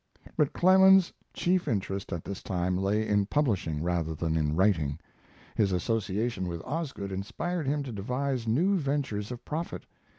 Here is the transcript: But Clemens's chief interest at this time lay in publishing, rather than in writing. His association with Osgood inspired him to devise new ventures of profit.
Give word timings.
But 0.35 0.51
Clemens's 0.51 1.13
chief 1.31 1.67
interest 1.67 2.11
at 2.11 2.25
this 2.25 2.41
time 2.41 2.75
lay 2.75 3.07
in 3.07 3.27
publishing, 3.27 3.83
rather 3.83 4.15
than 4.15 4.35
in 4.35 4.55
writing. 4.55 4.99
His 5.53 5.71
association 5.71 6.47
with 6.47 6.63
Osgood 6.65 7.11
inspired 7.11 7.67
him 7.67 7.83
to 7.83 7.91
devise 7.91 8.47
new 8.47 8.77
ventures 8.79 9.31
of 9.31 9.45
profit. 9.45 9.85